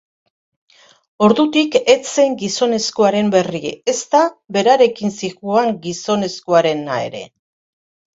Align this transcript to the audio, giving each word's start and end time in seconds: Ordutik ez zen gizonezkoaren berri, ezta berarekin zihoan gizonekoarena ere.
Ordutik 1.25 1.75
ez 1.93 1.97
zen 2.21 2.37
gizonezkoaren 2.39 3.29
berri, 3.35 3.61
ezta 3.93 4.21
berarekin 4.57 5.13
zihoan 5.25 5.71
gizonekoarena 5.85 6.97
ere. 7.11 7.23